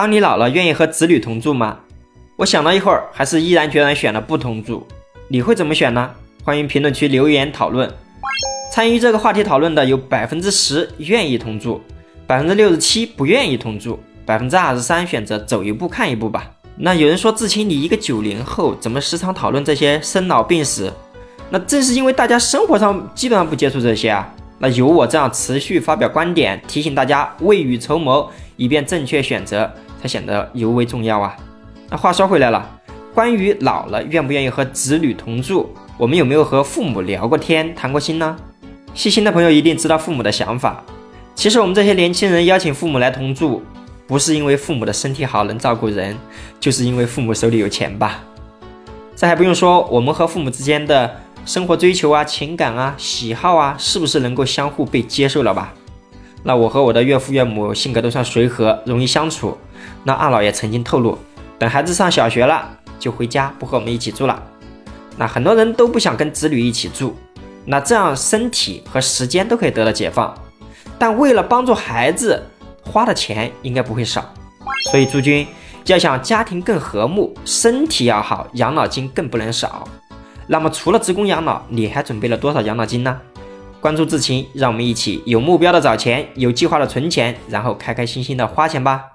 [0.00, 1.76] 当你老了，愿意和子女同住吗？
[2.36, 4.86] 我想了一会儿，还是毅然决然选了不同住。
[5.28, 6.10] 你会怎么选呢？
[6.42, 7.86] 欢迎评论区留言讨论。
[8.72, 11.82] 参与这个话题讨论的有百分之十愿意同住，
[12.26, 16.50] 百分之六十七不愿意同住，百分之二十三选择走一步看一步吧。
[16.78, 20.90] 那有人说志清，你一个九零后，怎么时常讨论这些生老病死？
[21.50, 24.34] 那正是因为大家生活上基本上不接触这些啊。
[24.62, 29.70] 那有我这样持续发表观点，提醒大家未雨绸缪，以便正确选择，
[30.00, 31.36] 才显得尤为重要啊。
[31.88, 32.68] 那话说回来了，
[33.14, 35.68] 关于老了愿不愿意和子女同住，
[35.98, 38.36] 我们有没有和父母聊过天、谈过心呢？
[38.94, 40.82] 细心的朋友一定知道父母的想法。
[41.34, 43.62] 其实我们这些年轻人邀请父母来同住，
[44.06, 46.16] 不是因为父母的身体好能照顾人，
[46.58, 48.22] 就是因为父母手里有钱吧。
[49.14, 51.10] 这还不用说，我们和父母之间的。
[51.46, 55.72] 生活追求啊，情感啊，喜好啊，是不是能够相互被接受了吧？
[56.42, 59.56] 那我和我的岳父岳母性格都算随和，容易相处。
[60.04, 61.18] 那二老爷曾经透露，
[61.58, 62.68] 等孩子上小学了，
[62.98, 64.42] 就回家不和我们一起住了。
[65.16, 67.14] 那很多人都不想跟子女一起住，
[67.66, 70.34] 那这样身体和时间都可以得到解放。
[70.98, 72.42] 但为了帮助孩子，
[72.82, 74.24] 花的钱应该不会少。
[74.90, 75.46] 所以诸君
[75.84, 79.86] 要想家庭更和睦，身体要好，养老金更不能少。
[80.46, 83.20] 那么除了职工养老，你还准备了多少养老金呢？
[83.80, 89.09] 关注志勤，让我们一起有目标的找钱，有计划的存钱，然后开开心心的花钱吧。